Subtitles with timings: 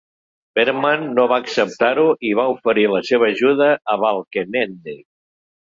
[0.59, 5.03] Veerman no va acceptar-ho i va oferir la seva ajuda a Balkenende.